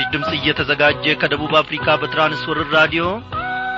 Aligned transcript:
ይህ 0.00 0.06
ምስራች 0.06 0.12
ድምፅ 0.14 0.30
እየተዘጋጀ 0.36 1.04
ከደቡብ 1.20 1.52
አፍሪካ 1.58 1.86
በትራንስወርር 2.00 2.68
ራዲዮ 2.76 3.04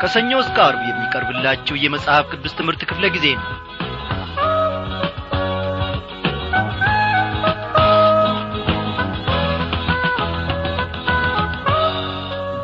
ከሰኞ 0.00 0.30
እስከ 0.43 0.56
አርብ 0.64 0.80
የሚቀርብላችሁ 0.88 1.75
የመጽሐፍ 1.79 2.25
ቅዱስ 2.32 2.52
ትምህርት 2.59 2.82
ክፍለ 2.91 3.05
ጊዜ 3.14 3.27
ነው። 3.37 3.48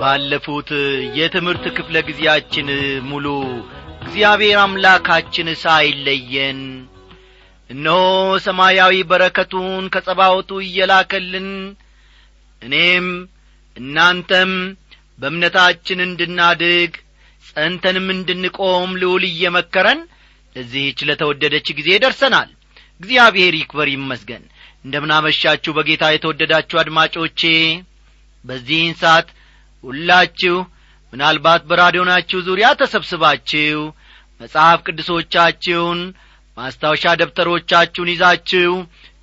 ባለፉት 0.00 0.70
የትምህርት 1.18 1.66
ክፍለ 1.78 1.96
ጊዜያችን 2.08 2.68
ሙሉ 3.08 3.26
እግዚአብሔር 4.02 4.60
አምላካችን 4.60 5.50
ሳይለየን 5.62 6.60
እነሆ 7.70 7.98
ሰማያዊ 8.46 9.00
በረከቱን 9.10 9.90
ከጸባወቱ 9.94 10.60
እየላከልን 10.66 11.50
እኔም 12.62 13.08
እናንተም 13.78 14.52
በእምነታችን 15.18 15.98
እንድናድግ 16.06 16.92
ጸንተንም 17.46 18.06
እንድንቆም 18.14 18.90
ልውል 19.00 19.24
እየመከረን 19.28 20.00
ለዚህች 20.56 20.98
ለተወደደች 21.08 21.68
ጊዜ 21.78 21.90
ደርሰናል። 22.04 22.48
እግዚአብሔር 23.00 23.54
ይክበር 23.58 23.88
ይመስገን። 23.92 24.44
እንደምናመሻችሁ 24.84 25.72
በጌታ 25.76 26.04
የተወደዳችሁ 26.10 26.76
አድማጮቼ 26.82 27.42
በዚህን 28.44 28.94
ሰዓት 29.02 29.28
ሁላችሁ 29.84 30.56
ምናልባት 31.12 31.62
በራዲዮናችሁ 31.68 32.38
ዙሪያ 32.48 32.68
ተሰብስባችሁ 32.80 33.78
መጽሐፍ 34.40 34.78
ቅዱሶቻችሁን 34.86 36.00
ማስታወሻ 36.56 37.04
ደብተሮቻችሁን 37.20 38.10
ይዛችሁ 38.12 38.70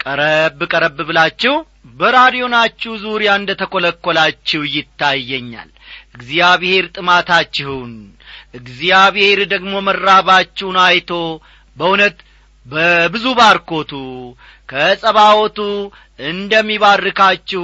ቀረብ 0.03 0.59
ቀረብ 0.71 0.97
ብላችሁ 1.09 1.55
በራዲዮናችሁ 1.93 2.93
ዙሪያ 3.03 3.31
እንደ 3.39 3.51
ተኰለኰላችሁ 3.61 4.61
ይታየኛል። 4.75 5.69
እግዚአብሔር 6.15 6.85
ጥማታችሁን 6.95 7.93
እግዚአብሔር 8.59 9.39
ደግሞ 9.53 9.73
መራባችሁን 9.87 10.77
አይቶ 10.85 11.11
በእውነት 11.77 12.17
በብዙ 12.65 13.25
ባርኮቱ 13.39 13.91
ከጸባወቱ 14.69 15.59
እንደሚባርካችሁ 16.29 17.63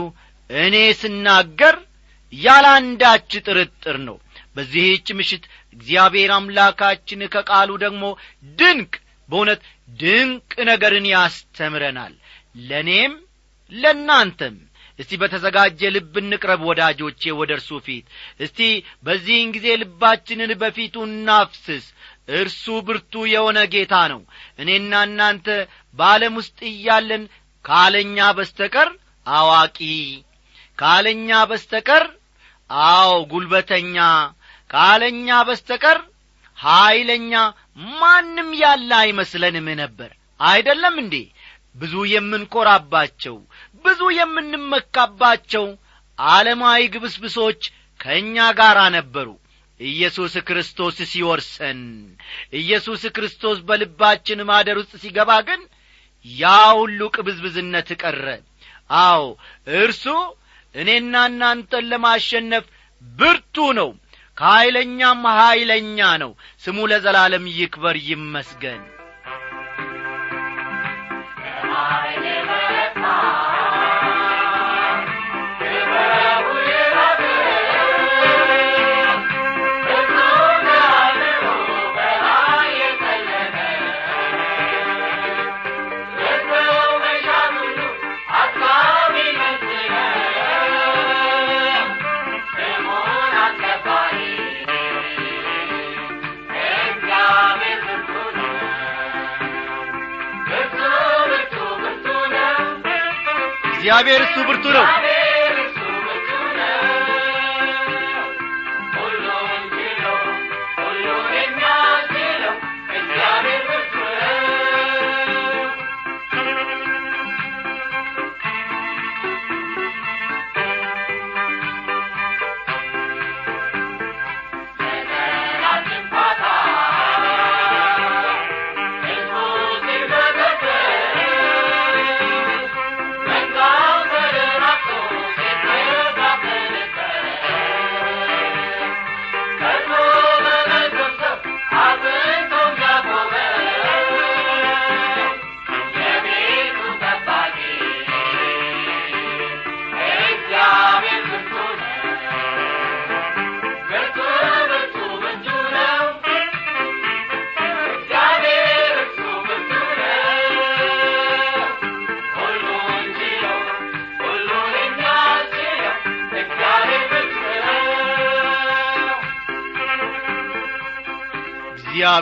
እኔ 0.50 0.76
ስናገር 1.00 1.76
ያላንዳች 2.34 3.32
ጥርጥር 3.46 3.98
ነው። 4.08 4.18
በዚህች 4.56 5.08
ምሽት 5.18 5.44
እግዚአብሔር 5.76 6.32
አምላካችን 6.36 7.22
ከቃሉ 7.34 7.70
ደግሞ 7.84 8.04
ድንቅ 8.60 8.94
በእውነት 9.30 9.62
ድንቅ 10.00 10.52
ነገርን 10.70 11.06
ያስተምረናል። 11.14 12.14
ለእኔም 12.70 13.14
ለእናንተም 13.72 14.56
እስቲ 15.00 15.12
በተዘጋጀ 15.22 15.90
ልብ 15.96 16.16
እንቅረብ 16.22 16.62
ወዳጆቼ 16.70 17.22
ወደ 17.40 17.52
እርሱ 17.58 17.70
ፊት። 17.86 18.06
እስቲ 18.40 18.60
በዚህን 19.06 19.50
ጊዜ 19.56 19.68
ልባችንን 19.82 20.52
በፊቱ 20.62 20.96
እናፍስስ። 21.10 21.86
እርሱ 22.40 22.66
ብርቱ 22.88 23.14
የሆነ 23.32 23.60
ጌታ 23.74 23.94
ነው። 24.12 24.22
እኔና 24.60 24.94
እናንተ 25.08 25.48
በዓለም 25.98 26.34
ውስጥ 26.40 26.60
እያለን 26.72 27.24
ካለኛ 27.66 28.18
በስተቀር 28.38 28.90
አዋቂ 29.26 29.80
ካለኛ 30.78 31.30
በስተቀር 31.50 32.06
አዎ 32.70 33.12
ጉልበተኛ 33.32 33.98
ካለኛ 34.70 35.30
በስተቀር 35.48 36.00
ኀይለኛ 36.60 37.34
ማንም 38.00 38.50
ያለ 38.62 38.90
አይመስለንም 39.04 39.68
ነበር። 39.82 40.10
አይደለም 40.40 40.96
እንዴ? 41.02 41.16
ብዙ 41.76 41.94
የምንኰራባቸው 42.12 43.36
ብዙ 43.86 44.02
የምንመካባቸው 44.18 45.66
ዓለማዊ 46.20 46.82
ግብስብሶች 46.94 47.62
ከእኛ 48.00 48.36
ጋር 48.60 48.78
ነበሩ። 48.96 49.28
ኢየሱስ 49.80 50.34
ክርስቶስ 50.48 50.98
ሲወርሰን 51.12 51.80
ኢየሱስ 52.60 53.04
ክርስቶስ 53.16 53.58
በልባችን 53.68 54.46
ማደር 54.50 54.78
ውስጥ 54.82 54.94
ሲገባ 55.04 55.32
ግን 55.48 55.62
ያ 56.26 56.46
ሁሉ 56.80 57.00
ቅብዝብዝነት 57.16 57.90
ቀረ። 58.02 58.26
አዎ 59.02 59.24
እርሱ 59.80 60.04
እኔና 60.76 61.14
እናንተን 61.30 61.88
ለማሸነፍ 61.92 62.66
ብርቱ 63.02 63.56
ነው 63.80 63.90
ከኀይለኛም 64.38 65.24
ኀይለኛ 65.38 66.00
ነው። 66.24 66.32
ስሙ 66.64 66.78
ለዘላለም 66.92 67.46
ይክበር 67.58 67.96
ይመስገን። 68.10 68.82
እግዚአብሔር 71.64 72.41
cobertura. 104.44 105.01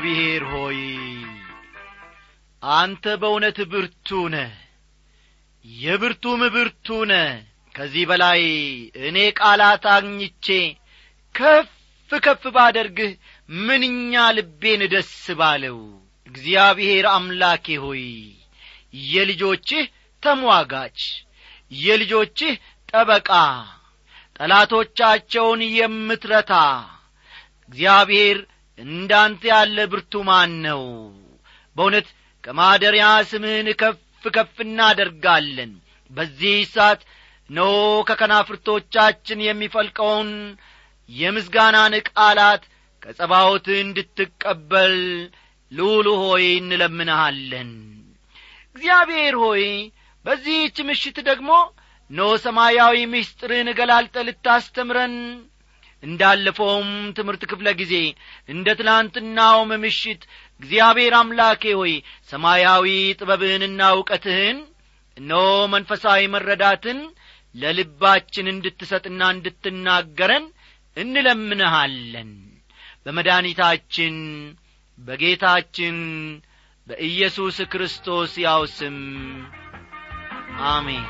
እግዚአብሔር 0.01 0.43
ሆይ 0.51 0.77
አንተ 2.63 3.03
በእውነት 3.21 3.57
ብርቱ 3.71 4.09
ነ 4.27 4.35
የብርቱም 5.65 6.41
ብርቱ 6.53 6.87
ነ 7.09 7.13
ከዚህ 7.75 8.03
በላይ 8.09 8.43
እኔ 9.01 9.17
ቃላት 9.39 9.85
አግኝቼ 9.93 10.47
ከፍ 11.35 11.67
ከፍ 12.11 12.43
ባደርግህ 12.55 13.11
ምንኛ 13.49 14.23
ልቤን 14.37 14.83
ደስ 14.93 15.11
ባለው! 15.39 15.79
እግዚአብሔር 16.27 17.07
አምላኬ 17.13 17.75
ሆይ 17.83 18.05
የልጆችህ 19.09 19.83
ተሟጋች 20.23 20.99
የልጆችህ 21.81 22.53
ጠበቃ 22.89 23.31
ጠላቶቻቸውን 24.39 25.63
የምትረታ 25.77 26.53
እግዚአብሔር 27.69 28.39
እንዳንተ 28.79 29.41
ያለ 29.51 29.77
ብርቱ 29.91 30.21
ማን 30.27 30.51
ነው? 30.65 30.83
በእውነት 31.75 32.07
ከማደሪያ 32.43 33.05
ስምህን 33.29 33.67
ከፍ 33.81 33.97
ከፍ 34.35 34.55
እናደርጋለን። 34.65 35.71
በዚህ 36.11 36.57
ሰዓት 36.73 37.01
ኖ 37.49 37.59
ከከናፍርቶቻችን 38.09 39.39
የሚፈልቀውን 39.45 40.29
የምስጋናን 41.09 41.93
ቃላት 42.09 42.63
ከጸባዖት 43.01 43.67
እንድትቀበል 43.81 44.95
ልዑሉ 45.71 46.07
ሆይ 46.21 46.45
እንለምንሃለን። 46.59 47.71
እግዚአብሔር 48.75 49.35
ሆይ 49.43 49.63
በዚህች 50.25 50.77
ምሽት 50.89 51.17
ደግሞ 51.29 51.51
ኖ 52.09 52.27
ሰማያዊ 52.43 52.95
ምስጢርን 53.13 53.67
ገላልጠህ 53.79 54.15
ልታስተምረን 54.27 55.15
እንዳለፈውም 56.03 56.89
ትምህርት 57.17 57.41
ክፍለ 57.51 57.69
ጊዜ 57.79 57.93
እንደ 58.49 58.67
ትላንትናውም 58.79 59.71
ምሽት 59.83 60.21
እግዚአብሔር 60.61 61.13
አምላኬ 61.19 61.63
ሆይ 61.79 61.93
ሰማያዊ 62.29 62.85
ጥበብህንና 63.19 63.81
እውቀትህን 63.95 64.59
እነሆ 65.17 65.43
መንፈሳዊ 65.73 66.21
መረዳትን 66.35 66.99
ለልባችን 67.55 68.47
እንድትሰጥና 68.53 69.21
እንድትናገረን 69.35 70.45
እንለምንሃለን። 70.97 72.31
በመድኒታችን 73.05 74.15
በጌታችን 74.97 75.97
በኢየሱስ 76.87 77.57
ክርስቶስ 77.73 78.31
ያው 78.45 78.61
ስም 78.77 78.97
አሜን 80.69 81.05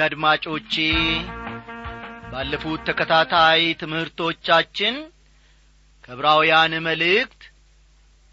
አድማጮቼ 0.00 0.74
ባለፉት 2.32 2.80
ተከታታይ 2.88 3.62
ትምህርቶቻችን 3.80 4.96
ከዕብራውያን 6.04 6.74
መልእክት 6.86 7.40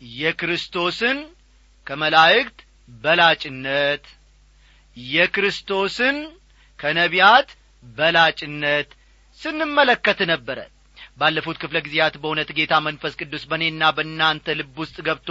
የክርስቶስን 0.02 1.18
ከመላእክት 1.88 2.58
በላጭነት 3.02 4.06
የክርስቶስን 4.98 6.18
ከነቢያት 6.80 7.50
በላጭነት 7.84 8.90
ስንመለከት 9.40 10.20
ነበረ። 10.32 10.60
ባለፉት 11.20 11.58
ክፍለ 11.62 11.78
ጊዜያት 11.86 12.16
በእውነት 12.22 12.50
ጌታ 12.58 12.74
መንፈስ 12.88 13.14
ቅዱስ 13.22 13.44
በእኔና 13.50 13.84
በእናንተ 13.98 14.56
ልብ 14.60 14.76
ውስጥ 14.84 14.98
ገብቶ 15.08 15.30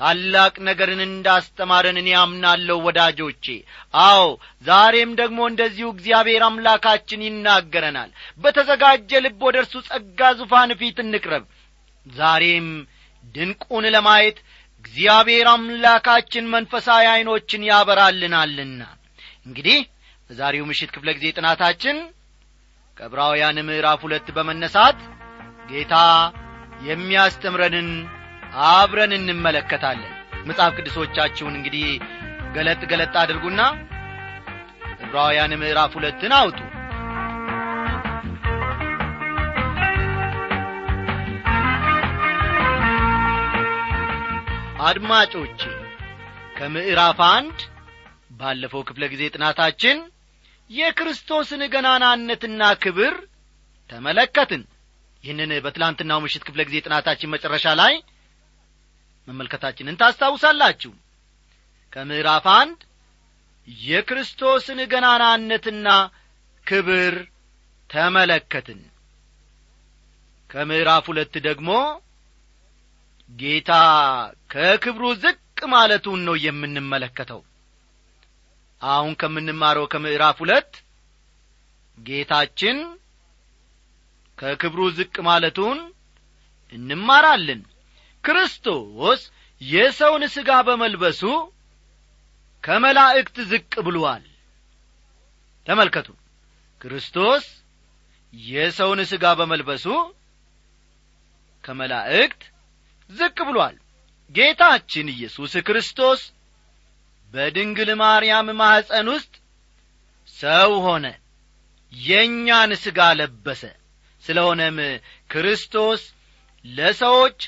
ታላቅ 0.00 0.54
ነገርን 0.68 1.00
እንዳስተማረን 1.04 1.98
እኔ 2.00 2.08
አምናለሁ 2.20 2.76
ወዳጆቼ። 2.86 3.44
አዎ 4.04 4.24
ዛሬም 4.66 5.10
ደግሞ 5.20 5.38
እንደዚሁ 5.50 5.86
እግዚአብሔር 5.92 6.42
አምላካችን 6.48 7.24
ይናገረናል። 7.26 8.10
በተዘጋጀ 8.40 9.20
ልብ 9.24 9.40
ወደ 9.48 9.58
እርሱ 9.62 9.74
ጸጋ 9.88 10.30
ዙፋን 10.40 10.72
ፊት 10.80 10.98
እንቅረብ። 11.04 11.44
ዛሬም 12.06 12.68
ድንቁን 13.34 13.84
ለማየት 13.94 14.38
እግዚአብሔር 14.84 15.46
አምላካችን 15.52 16.50
መንፈሳዊ 16.54 17.04
ዐይኖችን 17.12 17.62
ያበራልናልና። 17.68 18.80
እንግዲህ 19.46 19.78
በዛሬው 20.30 20.66
ምሽት 20.68 20.90
ክፍለ 20.94 21.08
ጊዜ 21.16 21.26
ጥናታችን 21.36 21.96
ከዕብራውያን 22.96 23.58
ምዕራፍ 23.68 24.00
ሁለት 24.06 24.26
በመነሳት 24.36 24.98
ጌታ 25.70 25.94
የሚያስተምረንን 26.88 27.88
አብረን 28.64 29.12
እንመለከታለን። 29.16 30.12
መጽሐፍ 30.48 30.72
ቅዱሶቻችሁን 30.78 31.54
እንግዲህ 31.58 31.86
ገለጥ 32.54 32.80
ገለጥ 32.90 33.14
አድርጉና 33.22 33.60
ዕብራውያን 35.04 35.52
ምዕራፍ 35.60 35.92
ሁለትን 35.98 36.32
አውጡ። 36.38 36.58
አድማጮቼ 44.86 45.60
ከምዕራፍ 46.56 47.18
አንድ 47.28 47.58
ባለፈው 48.38 48.82
ክፍለ 48.88 49.04
ጊዜ 49.12 49.22
ጥናታችን 49.34 49.98
የክርስቶስን 50.70 51.62
ገናናነትና 51.74 52.62
ክብር 52.82 53.14
ተመለከትን። 53.90 54.62
ይህንን 55.24 55.52
በትላንትናው 55.64 56.18
ምሽት 56.24 56.42
ክፍለ 56.46 56.60
ጊዜ 56.68 56.76
ጥናታችን 56.86 57.32
መጨረሻ 57.34 57.66
ላይ 57.80 57.94
መመልከታችንን 59.28 59.98
ታስታውሳላችሁ። 60.00 60.92
ከምዕራፍ 61.92 62.46
አንድ 62.54 62.78
የክርስቶስን 63.86 64.78
ገናናነትና 64.92 65.88
ክብር 66.66 67.14
ተመለከትን። 67.90 68.80
ከምዕራፍ 70.50 71.04
ሁለት 71.10 71.34
ደግሞ 71.46 71.70
ጌታ 73.30 73.72
ከክብሩ 74.50 75.04
ዝቅ 75.22 75.38
ማለቱን 75.72 76.20
ነው 76.24 76.36
የምንመለከተው። 76.44 77.40
አሁን 78.82 79.12
ከምንማረው 79.20 79.86
ከምዕራፍ 79.92 80.38
ሁለት 80.42 80.72
ጌታችን 81.98 82.78
ከክብሩ 84.38 84.80
ዝቅ 84.96 85.14
ማለቱን 85.28 85.78
እንማራለን 86.72 87.60
ክርስቶስ 88.24 89.20
የሰውን 89.60 90.22
ሥጋ 90.34 90.50
በመልበሱ 90.66 91.22
ከመላእክት 92.64 93.36
ዝቅ 93.50 93.72
ብሏል። 93.86 94.24
ተመልከቱ። 95.66 96.08
ክርስቶስ 96.80 97.44
የሰውን 98.34 99.00
ሥጋ 99.10 99.24
በመልበሱ 99.38 99.86
ከመላእክት 101.64 102.42
ዝቅ 103.10 103.36
ብሏል። 103.48 103.76
ጌታችን 104.34 105.06
ኢየሱስ 105.14 105.52
ክርስቶስ 105.66 106.20
በድንግል 107.34 107.90
ማርያም 108.00 108.48
ማኅፀን 108.58 109.06
ውስጥ 109.14 109.32
ሰው 110.38 110.72
ሆነ 110.86 111.06
የእኛን 111.92 112.70
ሥጋ 112.84 113.00
ለበሰ። 113.18 113.62
ስለሆነም 114.24 114.78
ክርስቶስ 115.30 116.02
ለሰዎች 116.64 117.38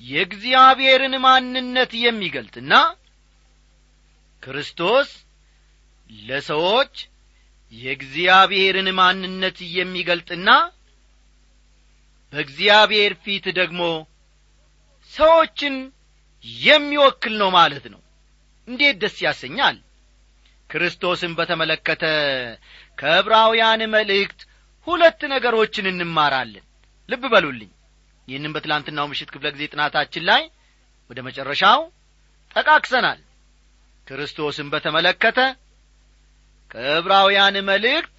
የእግዚአብሔርን 0.00 1.14
ማንነት 1.24 1.92
የሚገልጥና 2.00 2.74
ክርስቶስ 4.42 5.10
ለሰዎች 6.10 6.94
የእግዚአብሔርን 7.72 8.88
ማንነት 8.98 9.58
የሚገልጥና 9.76 10.50
በእግዚአብሔር 12.32 13.12
ፊት 13.24 13.46
ደግሞ 13.58 13.82
ሰዎችን 15.12 15.74
የሚወክል 16.62 17.34
ነው 17.42 17.50
ማለት 17.50 17.84
ነው። 17.92 18.00
እንዴት 18.68 18.96
ደስ 19.02 19.16
ያሰኛል! 19.22 19.76
ክርስቶስን 20.70 21.32
በተመለከተ 21.38 22.04
ከዕብራውያን 22.98 23.82
መልእክት 23.94 24.40
ሁለት 24.86 25.20
ነገሮችን 25.32 25.86
እንማራለን። 25.92 26.64
ልብ 27.08 27.24
በሉልኝ 27.32 27.70
ይህንም 28.28 28.54
በትላንትናው 28.54 29.06
ምሽት 29.10 29.30
ክፍለ 29.34 29.46
ጊዜ 29.54 29.64
ጥናታችን 29.72 30.24
ላይ 30.30 30.42
ወደ 31.10 31.18
መጨረሻው 31.26 31.80
ጠቃቅሰናል። 32.50 33.20
ክርስቶስን 34.06 34.68
በተመለከተ 34.72 35.38
ከዕብራውያን 36.70 37.56
መልእክት 37.68 38.16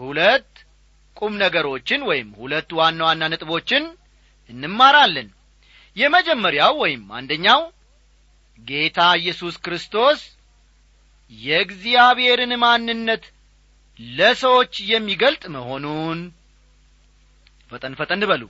ሁለት 0.00 0.50
ቁም 1.16 1.32
ነገሮችን 1.42 2.00
ወይም 2.10 2.28
ሁለት 2.40 2.70
ዋና 2.78 3.00
ዋና 3.08 3.22
ነጥቦችን 3.32 3.84
እንማራለን። 4.50 5.28
የመጀመሪያው 5.96 6.74
ወይም 6.82 7.02
አንደኛው 7.18 7.60
ጌታ 8.62 9.00
ኢየሱስ 9.20 9.54
ክርስቶስ 9.64 10.20
የእግዚአብሔርን 11.32 12.52
ማንነት 12.62 13.24
ለሰዎች 13.98 14.74
የሚገልጥ 14.92 15.42
መሆኑን 15.56 16.20
ፈጠን 17.70 17.94
ፈጠን 17.98 18.22
በሉ። 18.30 18.42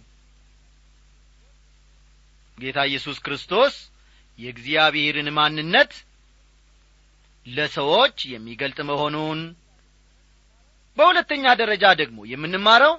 ጌታ 2.59 2.79
ኢየሱስ 2.91 3.19
ክርስቶስ 3.27 3.75
የእግዚአብሔርን 4.39 5.29
ማንነት 5.37 5.93
ለሰዎች 7.47 8.17
የሚገልጥ 8.33 8.79
መሆኑን። 8.91 9.41
በሁለተኛ 10.97 11.45
ደረጃ 11.61 11.85
ደግሞ 12.01 12.19
የምንማረው 12.31 12.95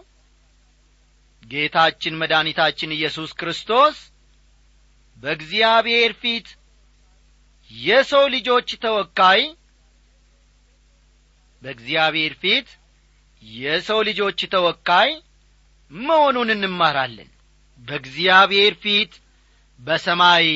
ጌታችን 1.44 2.20
መድኃኒታችን 2.22 2.96
ኢየሱስ 2.98 3.32
ክርስቶስ 3.40 3.98
በእግዚአብሔር 5.18 6.12
ፊት 6.22 6.48
የሰው 7.72 8.24
ልጆች 8.36 8.70
ተወካይ 8.84 9.42
በእግዚአብሔር 11.62 12.34
ፊት 12.42 12.70
የሰው 13.44 14.00
ልጆች 14.10 14.40
ተወካይ 14.54 15.10
መሆኑን 15.92 16.50
እንማራለን። 16.56 17.30
በእግዚአብሔር 17.82 18.74
ፊት 18.84 19.14
በሰማይ 19.80 20.48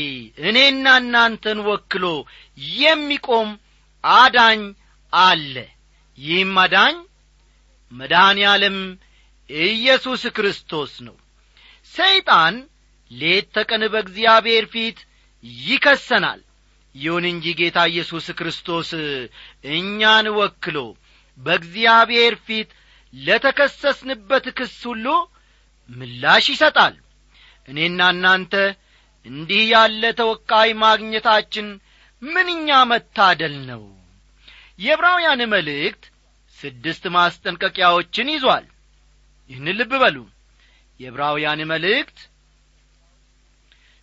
እኔና 0.46 0.86
እናንተን 1.02 1.60
ወክሎ 1.68 2.06
የሚቆም 2.78 3.50
አዳኝ 4.04 4.62
አለ። 5.14 5.56
ይህም 6.18 6.56
አዳኝ 6.64 6.96
መድኃኔ 7.92 8.40
ዓለም 8.52 8.78
ኢየሱስ 9.50 10.24
ክርስቶስ 10.38 10.94
ነው። 11.08 11.16
ሰይጣን 11.94 12.56
ሌት 13.12 13.48
ተቀን 13.56 13.84
በእግዚአብሔር 13.94 14.66
ፊት 14.74 14.98
ይከሰናል። 15.64 16.42
ይሁን 16.96 17.26
እንጂ 17.32 17.46
ጌታ 17.60 17.78
ኢየሱስ 17.92 18.28
ክርስቶስ 18.40 18.90
እኛን 19.74 20.28
ወክሎ 20.38 20.78
በእግዚአብሔር 21.38 22.36
ፊት 22.46 22.70
ለተከሰስንበት 23.20 24.46
ክስ 24.58 24.76
ሁሉ 24.90 25.06
ምላሽ 25.90 26.46
ይሰጣል። 26.54 26.96
እኔና 27.68 28.00
እናንተ 28.14 28.54
እንዲህ 29.26 29.64
ያለ 29.72 30.04
ተወካይ 30.20 30.70
ማግኘታችን 30.82 31.68
ምንኛ 32.22 32.70
መታደል 32.92 33.56
ነው! 33.70 33.84
የዕብራውያን 34.80 35.42
መልእክት 35.54 36.04
ስድስት 36.58 37.04
ማስጠንቀቂያዎችን 37.16 38.28
ይዟል። 38.34 38.66
ይህን 39.50 39.68
ልብ 39.80 39.92
በሉ። 40.02 40.18
የዕብራውያን 41.00 41.62
መልእክት 41.72 42.20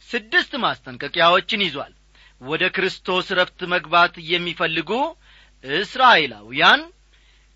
ስድስት 0.08 0.52
ማስጠንቀቂያዎችን 0.64 1.64
ይዟል። 1.66 1.92
ወደ 2.40 2.62
ክርስቶስ 2.76 3.26
ረፍት 3.38 3.60
መግባት 3.72 4.14
የሚፈልጉ 4.30 4.90
እስራኤላውያን 5.64 6.80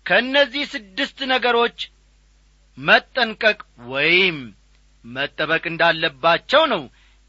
ከእነዚህ 0.07 0.63
ስድስት 0.73 1.19
ነገሮች 1.31 1.77
መጠንቀቅ 2.77 3.59
ወይም 3.89 4.37
መጠበቅ 5.05 5.63
እንዳለባቸው 5.71 6.63
ነው 6.73 6.83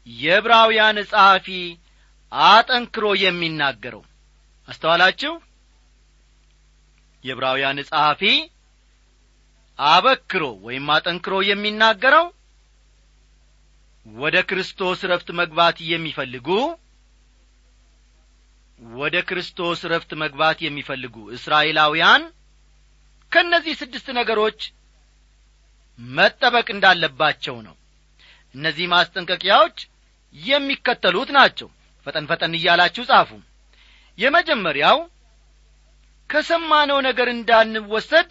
የዕብራውያን 0.07 0.97
ጸሐፊ 1.11 1.47
አጠንክሮ 2.31 3.05
የሚናገረው። 3.23 4.03
አስተዋላችሁ? 4.67 5.33
የዕብራውያን 7.23 7.79
ጸሐፊ 7.89 8.21
አበክሮ 9.79 10.43
ወይም 10.65 10.87
አጠንክሮ 10.95 11.35
የሚናገረው 11.49 12.25
ወደ 14.05 14.37
ክርስቶስ 14.49 14.99
ረፍት 15.11 15.29
መግባት 15.39 15.77
የሚፈልጉ 15.91 16.47
ወደ 18.79 19.15
ክርስቶስ 19.29 19.79
ረፍት 19.93 20.11
መግባት 20.21 20.59
የሚፈልጉ 20.65 21.15
እስራኤላውያን 21.37 22.21
ከእነዚህ 23.31 23.73
ስድስት 23.81 24.07
ነገሮች 24.19 24.59
መጠበቅ 25.99 26.67
እንዳለባቸው 26.73 27.55
ነው። 27.67 27.75
እነዚህ 28.55 28.85
ማስጠንቀቂያዎች 28.93 29.77
የሚከተሉት 30.35 31.29
ናቸው። 31.37 31.69
ፈጠን 32.07 32.27
ፈጠን 32.29 32.53
እያላችሁ 32.57 33.03
ጻፉ። 33.09 33.29
የመጀመሪያው 34.17 34.97
ከሰማነው 36.29 36.99
ነገር 37.07 37.27
እንዳንወሰድ 37.33 38.29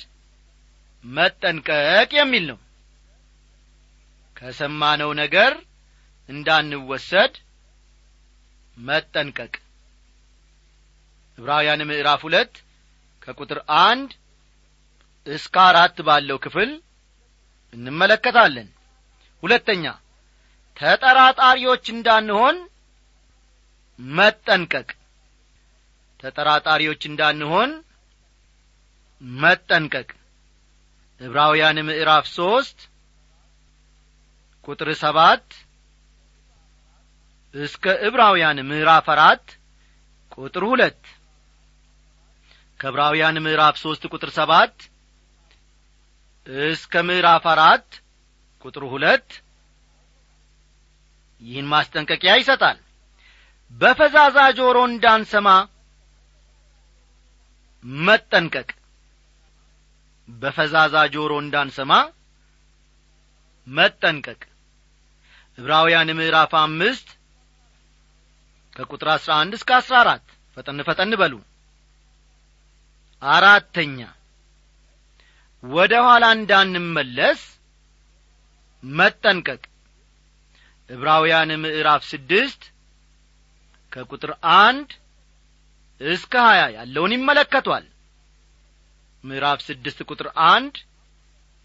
መጠንቀቅ 1.04 2.10
የሚል 2.18 2.44
ነው። 2.50 2.58
ከሰማነው 4.36 5.10
ነገር 5.22 5.52
እንዳንወሰድ 6.28 7.34
መጠንቀቅ። 8.76 9.54
ዕብራውያን 11.38 11.86
ምዕራፍ 11.88 12.20
ሁለት 12.26 12.52
ከቁጥር 13.22 13.58
አንድ 13.84 14.10
እስከ 15.28 15.56
አራት 15.68 15.96
ባለው 16.06 16.38
ክፍል 16.44 16.70
እንመለከታለን። 17.72 18.68
ሁለተኛ 19.42 19.84
ተጠራጣሪዎች 20.76 21.84
እንዳንሆን 21.94 22.56
መጠንቀቅ። 23.98 24.88
ተጠራጣሪዎች 26.20 27.02
እንዳንሆን 27.10 27.70
መጠንቀቅ። 29.40 30.08
ዕብራውያን 31.20 31.78
ምዕራፍ 31.88 32.26
ሦስት 32.36 32.78
ቁጥር 34.68 34.88
ሰባት 35.02 35.46
እስከ 37.54 37.94
ዕብራውያን 38.08 38.58
ምዕራፍ 38.70 39.06
አራት 39.14 39.44
ቁጥር 40.36 40.64
ሁለት። 40.70 41.00
ከዕብራውያን 42.80 43.36
ምዕራፍ 43.44 43.76
ሦስት 43.82 44.02
ቁጥር 44.12 44.30
ሰባት 44.36 44.74
እስከ 46.48 47.02
ምዕራፍ 47.06 47.44
አራት 47.52 47.88
ቁጥር 48.64 48.84
ሁለት 48.92 49.28
ይህን 51.42 51.66
ማስጠንቀቂያ 51.72 52.32
ይሰጣል። 52.38 52.78
በፈዛዛ 53.72 54.38
ጆሮ 54.58 54.78
እንዳንሰማ 54.90 55.48
መጠንቀቅ። 58.02 58.70
በፈዛዛ 60.28 60.96
ጆሮ 61.14 61.32
እንዳንሰማ 61.44 61.92
መጠንቀቅ። 63.66 64.40
ዕብራውያን 65.58 66.10
ምዕራፍ 66.18 66.52
አምስት 66.60 67.08
ከቁጥር 68.76 69.08
አሥራ 69.14 69.32
አንድ 69.42 69.52
እስከ 69.58 69.70
አሥራ 69.78 69.96
አራት 70.02 70.26
ፈጠን 70.56 70.80
ፈጠን 70.88 71.12
በሉ። 71.20 71.34
አራተኛ 73.22 73.98
ወደ 75.62 75.94
ኋላ 76.06 76.24
እንዳንመለስ 76.36 77.40
መጠንቀቅ። 78.82 79.62
ዕብራውያን 80.90 81.50
ምዕራፍ 81.62 82.02
ስድስት 82.10 82.62
ከቁጥር 83.92 84.30
አንድ 84.60 84.90
እስከ 86.00 86.34
ሀያ 86.46 86.62
ያለውን 86.76 87.14
ይመለከቷል። 87.16 87.86
ምዕራፍ 89.24 89.60
ስድስት 89.68 89.98
ቁጥር 90.08 90.28
አንድ 90.48 90.74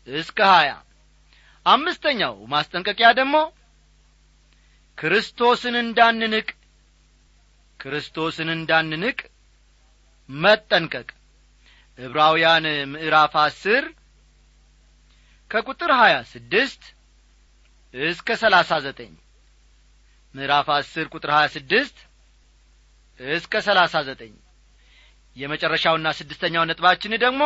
እስከ 0.07 0.39
ሀያ 0.53 0.71
አምስተኛው 1.65 2.33
ማስጠንቀቂያ 2.53 3.09
ደግሞ 3.19 3.35
ክርስቶስን 4.97 5.75
እንዳንንቅ 5.83 6.47
ክርስቶስን 7.79 8.49
እንዳንንቅ 8.55 9.19
መጠንቀቅ 10.29 11.07
ዕብራውያን 11.97 12.65
ምዕራፍ 12.93 13.33
አስር 13.41 13.83
ከቁጥር 15.51 15.91
ሀያ 15.99 16.15
ስድስት 16.31 16.83
እስከ 17.93 18.35
ሰላሳ 18.41 18.71
ዘጠኝ። 18.85 19.11
ምዕራፍ 20.35 20.67
አስር 20.75 21.05
ቁጥር 21.13 21.31
ሀያ 21.35 21.47
ስድስት 21.55 21.97
እስከ 23.19 23.61
ሰላሳ 23.67 23.95
ዘጠኝ። 24.07 24.33
የመጨረሻውና 25.35 26.07
ስድስተኛው 26.17 26.63
ነጥባችን 26.69 27.13
ደግሞ 27.23 27.43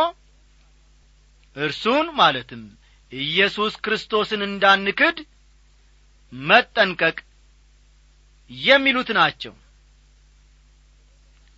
እርሱን 1.55 2.07
ማለትም 2.19 2.63
ኢየሱስ 3.11 3.73
ክርስቶስን 3.85 4.41
እንዳንክድ 4.47 5.17
መጠንቀቅ 6.33 7.17
የሚሉት 8.51 9.09
ናቸው። 9.19 9.53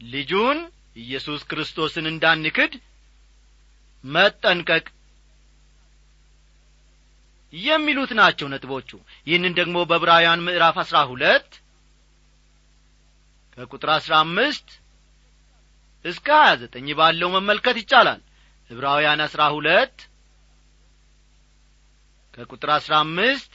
ልጁን 0.01 0.59
ኢየሱስ 0.95 1.41
ክርስቶስን 1.49 2.05
እንዳንክድ 2.11 2.73
መጠንቀቅ 4.03 4.85
የሚሉት 7.53 8.11
ናቸው 8.19 8.47
ነጥቦቹ። 8.53 8.89
ይህንን 9.27 9.53
ደግሞ 9.59 9.77
በዕብራውያን 9.89 10.43
ምዕራፍ 10.47 10.75
አሥራ 10.83 10.97
ሁለት 11.11 11.49
ከቁጥር 13.57 13.89
አሥራ 13.95 14.13
አምስት 14.25 14.67
እስከ 16.05 16.27
ሀያ 16.37 16.51
ዘጠኝ 16.61 16.87
ባለው 16.99 17.29
መመልከት 17.35 17.77
ይቻላል። 17.81 18.21
ዕብራውያን 18.69 19.21
አሥራ 19.25 19.41
ሁለት 19.55 19.95
ከቁጥር 22.33 22.69
አሥራ 22.75 22.93
አምስት 23.05 23.53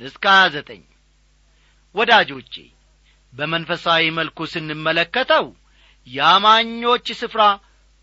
እስከ 0.00 0.24
ሀያ 0.34 0.44
ዘጠኝ 0.56 0.82
ወዳጆቼ 1.94 2.54
በመንፈሳዊ 3.32 4.04
መልኩ 4.18 4.38
ስንመለከተው 4.52 5.46
የአማኞች 6.06 7.06
ስፍራ 7.20 7.42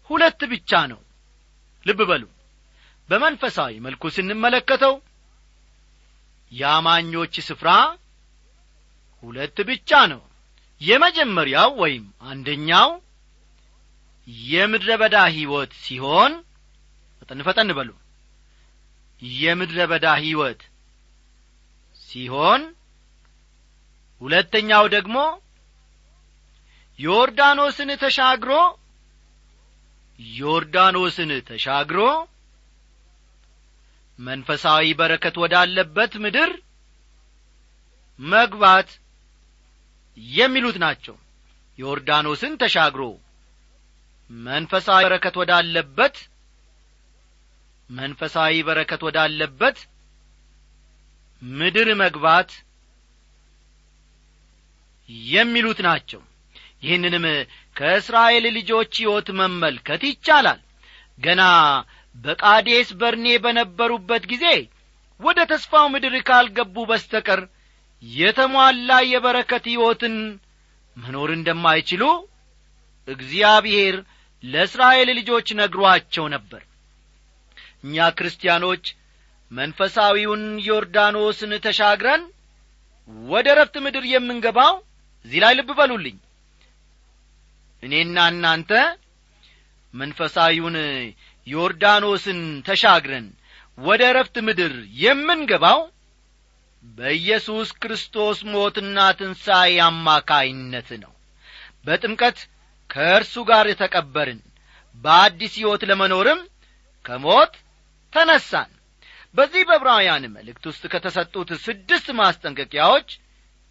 ሁለት 0.09 0.41
ብቻ 0.51 0.81
ነው። 0.91 0.99
ልብ 1.85 1.99
በሉ። 2.09 2.23
በመንፈሳዊ 3.09 3.73
መልኩ 3.85 4.03
ስንመለከተው 4.15 4.93
የአማኞች 6.51 7.35
ስፍራ 7.47 7.69
ሁለት 9.23 9.57
ብቻ 9.69 9.99
ነው። 10.11 10.21
የመጀመሪያው 10.81 11.69
ወይም 11.81 12.05
አንደኛው 12.29 12.89
የምድረ 14.49 14.91
በዳ 15.01 15.17
ሕይወት 15.35 15.71
ሲሆን 15.83 16.33
ፈጠን 17.21 17.41
ፈጠን 17.47 17.69
በሉ። 17.77 17.91
የምድረ 19.39 19.79
በዳ 19.91 20.07
ሕይወት 20.21 20.61
ሲሆን 22.09 22.61
ሁለተኛው 24.25 24.85
ደግሞ 24.93 25.17
ዮርዳኖስን 26.99 27.89
ተሻግሮ 28.03 28.51
ዮርዳኖስን 30.19 31.31
ተሻግሮ 31.49 31.99
መንፈሳዊ 34.19 34.85
በረከት 34.99 35.35
ወዳለበት 35.43 36.13
ምድር 36.25 36.51
መግባት 38.19 38.89
የሚሉት 40.35 40.77
ናቸው። 40.83 41.15
ዮርዳኖስን 41.79 42.53
ተሻግሮ 42.61 43.01
መንፈሳዊ 44.29 45.01
በረከት 45.05 45.35
ወዳለበት 45.41 46.15
መንፈሳዊ 47.89 48.53
በረከት 48.67 49.01
ወዳለበት 49.07 49.77
ምድር 51.41 51.89
መግባት 52.01 52.51
የሚሉት 55.29 55.79
ናቸው። 55.87 56.21
ይህንንም 56.83 57.25
ከእስራኤል 57.75 58.45
ልጆች 58.57 58.91
ሕይወት 59.01 59.27
መመልከት 59.39 60.01
ይቻላል። 60.09 60.59
ገና 61.19 61.41
በቃዴስ 62.15 62.89
በርኔ 62.99 63.27
በነበሩበት 63.43 64.23
ጊዜ 64.31 64.45
ወደ 65.19 65.39
ተስፋው 65.51 65.85
ምድር 65.93 66.15
ካልገቡ 66.27 66.75
በስተቀር 66.89 67.41
የተሟላ 68.03 68.89
የበረከት 69.11 69.65
ሕይወትን 69.71 70.15
መኖር 70.97 71.29
እንደማይችሉ 71.35 72.03
እግዚአብሔር 73.07 73.95
ለእስራኤል 74.43 75.09
ልጆች 75.19 75.47
ነግሯቸው 75.59 76.25
ነበር። 76.35 76.61
እኛ 77.83 78.05
ክርስቲያኖች 78.17 78.85
መንፈሳዊውን 79.51 80.43
ዮርዳኖስን 80.67 81.51
ተሻግረን 81.65 82.23
ወደ 83.27 83.47
ረፍት 83.59 83.75
ምድር 83.85 84.05
የምንገባው 84.11 84.73
እዚህ 85.25 85.39
ላይ 85.43 85.53
ልብ 85.57 85.69
በሉልኝ። 85.77 86.17
እኔና 87.83 88.17
እናንተ 88.31 88.71
መንፈሳዊውን 89.93 90.77
ዮርዳኖስን 91.47 92.39
ተሻግረን 92.67 93.27
ወደ 93.77 94.03
ረፍት 94.17 94.35
ምድር 94.47 94.73
የምንገባው 95.01 95.79
በኢየሱስ 96.83 97.69
ክርስቶስ 97.81 98.39
ሞትና 98.51 98.97
ትንሣኤ 99.19 99.73
አማካይነት 99.87 100.89
ነው። 101.03 101.13
በጥምቀት 101.85 102.37
ከእርሱ 102.89 103.35
ጋር 103.49 103.65
የተቀበርን 103.69 104.41
በአዲስ 104.95 105.53
ሕይወት 105.59 105.83
ለመኖርም 105.89 106.41
ከሞት 107.05 107.53
ተነሳን። 108.13 108.71
በዚህ 109.35 109.63
በዕብራውያን 109.69 110.23
መልእክት 110.35 110.63
ውስጥ 110.69 110.83
ከተሰጡት 110.93 111.49
ስድስት 111.65 112.07
ማስጠንቀቂያዎች 112.19 113.09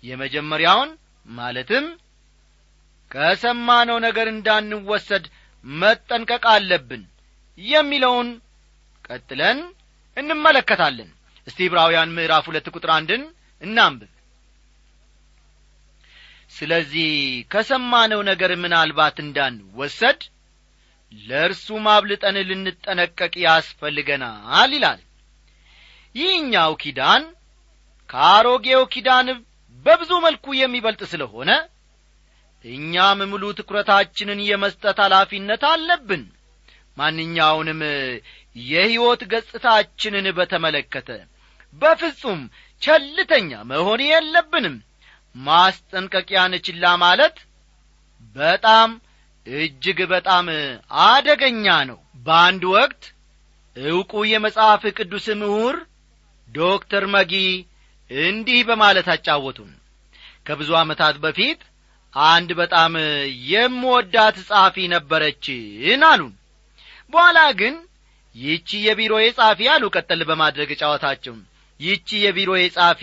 የመጀመሪያውን 0.02 0.90
ማለትም 1.26 1.84
ከሰማነው 3.10 3.98
ነገር 4.06 4.26
እንዳንወሰድ 4.30 5.24
መጠንቀቅ 5.64 6.44
አለብን 6.52 7.02
የሚለውን 7.58 8.28
ቀጥለን 9.08 9.58
እንመለከታለን። 10.16 11.10
እስቲ 11.46 11.58
ዕብራውያን 11.66 12.14
ምዕራፍ 12.16 12.44
ሁለት 12.50 12.66
ቁጥር 12.74 12.90
አንድን 12.96 13.22
እናንብብ። 13.62 14.10
ስለዚህ 16.52 17.10
ከሰማነው 17.52 18.20
ነገር 18.30 18.50
ምናልባት 18.64 19.16
እንዳንወሰድ 19.24 20.20
ለእርሱ 21.12 21.66
ማብልጠን 21.86 22.36
ልንጠነቀቅ 22.48 23.34
ያስፈልገናል 23.44 24.70
ይላል። 24.76 25.00
ይህኛው 26.14 26.72
ኪዳን 26.82 27.22
ከአሮጌው 28.08 28.82
ኪዳን 28.94 29.28
በብዙ 29.86 30.12
መልኩ 30.24 30.46
የሚበልጥ 30.58 31.02
ስለሆነ 31.12 31.50
እኛም 32.64 33.18
ሙሉ 33.30 33.44
ትኩረታችንን 33.58 34.38
የመስጠት 34.44 34.98
ኃላፊነት 35.04 35.62
አለብን። 35.70 36.22
ማንኛውንም 36.96 37.80
የሕይወት 38.64 39.22
ገጽታችንን 39.32 40.26
በተመለከተ 40.36 41.08
በፍጹም 41.82 42.40
ቸልተኛ 42.82 43.50
መሆን 43.70 44.00
የለብንም። 44.08 44.76
ማስጠንቀቂያን 45.34 46.52
ችላ 46.66 46.84
ማለት 47.04 47.36
በጣም 48.36 48.90
እጅግ 49.46 49.98
በጣም 50.12 50.46
አደገኛ 51.06 51.66
ነው። 51.90 51.98
በአንድ 52.26 52.62
ወቅት 52.74 53.02
ዕውቁ 53.76 54.12
የመጽሐፍ 54.30 54.82
ቅዱስ 54.98 55.26
ምሁር 55.40 55.76
ዶክተር 56.48 57.04
መጊ 57.14 57.32
እንዲህ 58.10 58.60
በማለት 58.68 59.06
አጫወቱን። 59.14 59.70
ከብዙ 60.46 60.70
ዓመታት 60.80 61.16
በፊት 61.22 61.60
አንድ 62.14 62.50
በጣም 62.58 62.92
የምወዳት 63.50 64.36
ጸሐፊ 64.48 64.76
ነበረችን 64.94 66.02
አሉን። 66.08 66.34
በኋላ 67.12 67.38
ግን 67.60 67.74
ይቺ 68.34 68.68
የቢሮዬ 68.84 69.24
ጻፊ 69.38 69.60
አሉ 69.72 69.84
ቀጠል 69.96 70.20
በማድረግ 70.28 70.70
ጨዋታቸውን። 70.80 71.42
ይቺ 71.80 72.08
የቢሮዬ 72.24 72.62
ጻፊ 72.76 73.02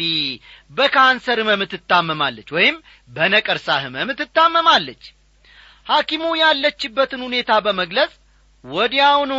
በካንሰር 0.72 1.40
ህመም 1.42 1.62
ትታመማለች 1.72 2.50
ወይም 2.58 2.76
በነቀርሳ 3.10 3.68
ህመም 3.84 4.10
ትታመማለች። 4.20 5.04
ሐኪሙ 5.88 6.24
ያለችበትን 6.42 7.22
ሁኔታ 7.28 7.52
በመግለጽ 7.66 8.12
ወዲያውኑ 8.64 9.34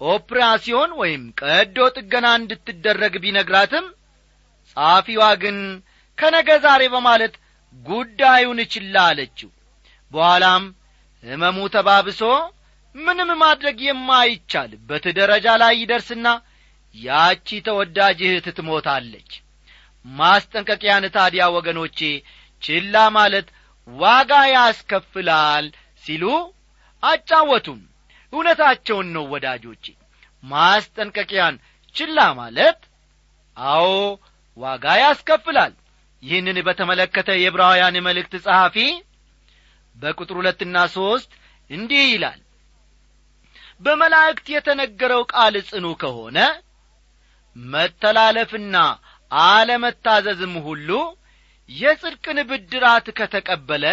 ኦፕራሲዮን 0.00 0.90
ወይም 1.00 1.22
ቀዶ 1.40 1.78
ጥገና 1.96 2.26
እንድትደረግ 2.40 3.14
ቢነግራትም 3.24 3.86
ጸሐፊዋ 4.76 5.22
ግን 5.42 5.58
ከነገ 6.18 6.48
ዛሬ 6.64 6.82
በማለት 6.94 7.34
ጉዳዩን 7.84 8.58
ችላ 8.72 8.94
አለችው። 9.10 9.50
በኋላም 10.12 10.64
ሕመሙ 11.24 11.58
ተባብሶ 11.74 12.20
ምንም 12.94 13.30
ማድረግ 13.42 13.78
የማይቻልበት 13.84 15.04
ደረጃ 15.18 15.46
ላይ 15.62 15.74
ይደርስና 15.80 16.26
ያቺ 16.94 17.48
ተወዳጅ 17.66 18.18
እህት 18.28 18.46
ትሞታለች። 18.56 19.30
ማስጠንቀቂያን 20.04 21.04
ታዲያ 21.14 21.44
ወገኖቼ 21.56 21.98
ችላ 22.62 22.94
ማለት 23.16 23.46
ዋጋ 23.88 24.32
ያስከፍላል 24.54 25.66
ሲሉ 26.04 26.24
አጫወቱን። 27.02 27.80
እውነታቸውን 28.32 29.08
ነው 29.14 29.24
ወዳጆቼ። 29.32 29.84
ማስጠንቀቂያን 30.44 31.56
ችላ 31.94 32.18
ማለት? 32.38 32.78
አዎ 33.56 33.88
ዋጋ 34.56 34.84
ያስከፍላል። 35.02 35.72
ይህንን 36.22 36.58
በተመለከተ 36.66 37.28
የዕብራውያን 37.36 37.96
መልእክት 38.06 38.34
ጸሐፊ 38.44 38.76
በቁጥር 39.96 40.36
ሁለትና 40.40 40.76
ሦስት 40.94 41.30
እንዲህ 41.70 42.04
ይላል። 42.10 42.40
በመላእክት 43.80 44.46
የተነገረው 44.54 45.22
ቃል 45.32 45.54
ጽኑ 45.68 45.86
ከሆነ 46.02 46.38
መተላለፍና 47.56 48.76
አለመታዘዝም 49.30 50.54
ሁሉ 50.66 50.88
የጽድቅን 51.68 52.38
ብድራት 52.50 53.06
ከተቀበለ 53.18 53.84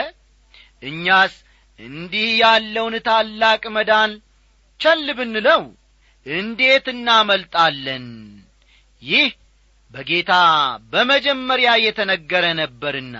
እኛስ 0.84 1.34
እንዲህ 1.80 2.30
ያለውን 2.41 2.95
ታላቅ 3.08 3.63
መዳን 3.76 4.12
ቸል 4.80 5.08
ብንለው 5.17 5.62
እንዴት 6.26 6.86
እናመልጣለን? 6.93 8.06
ይህ 9.02 9.30
በጌታ 9.91 10.32
በመጀመሪያ 10.91 11.69
የተነገረ 11.84 12.45
ነበርና 12.60 13.15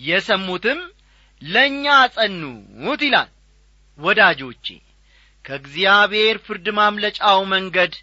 የሰሙትም 0.00 0.80
ለእኛ 1.42 1.84
ጸኑት 2.14 3.00
ይላል። 3.06 3.30
ወዳጆቼ 3.98 4.66
ከእግዚአብሔር 5.44 6.36
ፍርድ 6.46 6.66
ማምለጫው 6.78 7.40
መንገድ 7.52 7.94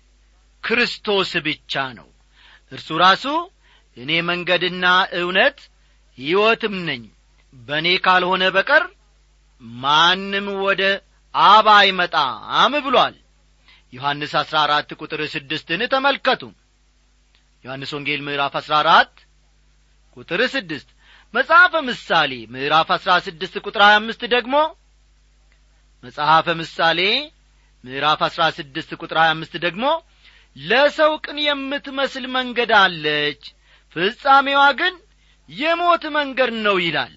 ክርስቶስ 0.64 1.32
ብቻ 1.46 1.84
ነው። 1.98 2.08
እርሱ 2.72 2.90
ራሱ 3.04 3.26
እኔ 3.98 4.12
መንገድና 4.30 4.86
እውነት 5.20 5.58
ሕይወትም 6.18 6.76
ነኝ። 6.90 7.04
በእኔ 7.54 7.88
ካልሆነ 8.06 8.44
በቀር 8.56 8.84
ማንም 9.82 10.48
ወደ 10.66 10.84
አብ 11.36 11.68
አይመጣም 11.74 12.74
ብሏል። 12.86 13.16
ዮሐንስ 13.94 14.34
አሥራ 14.40 14.58
አራት 14.66 14.90
ቁጥር 15.00 15.22
ስድስትን 15.34 15.82
ተመልከቱ 15.94 16.42
ዮሐንስ 17.66 17.92
ወንጌል 17.96 18.22
ምዕራፍ 18.28 18.54
አሥራ 18.60 18.74
አራት 18.84 19.14
ቁጥር 20.18 20.42
ስድስት 20.54 20.90
መጽሐፈ 21.34 21.74
ምሳሌ 21.90 22.32
ምዕራፍ 22.54 22.90
አሥራ 22.96 23.12
ስድስት 23.28 23.56
ቁጥር 23.64 23.82
ሀያ 23.86 23.98
አምስት 24.00 24.24
ደግሞ 24.34 24.56
መጽሐፈ 26.04 26.48
ምሳሌ 26.62 27.00
ምዕራፍ 27.84 28.22
አሥራ 28.28 28.44
ስድስት 28.58 28.92
ቁጥር 29.00 29.18
ሀያ 29.22 29.32
አምስት 29.36 29.54
ደግሞ 29.66 29.86
ለሰው 30.56 31.12
ቅን 31.26 31.38
የምትመስል 31.44 32.26
መንገድ 32.36 32.72
አለች 32.80 33.44
ፍጻሜዋ 33.96 34.64
ግን 34.80 34.96
የሞት 35.50 36.04
መንገድ 36.18 36.52
ነው 36.66 36.78
ይላል። 36.84 37.14